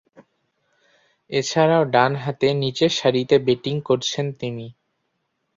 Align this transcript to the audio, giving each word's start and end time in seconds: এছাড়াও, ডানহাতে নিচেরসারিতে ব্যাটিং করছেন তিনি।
এছাড়াও, 1.29 1.83
ডানহাতে 1.93 2.47
নিচেরসারিতে 2.61 3.35
ব্যাটিং 3.39 3.75
করছেন 3.81 4.25
তিনি। 4.39 4.67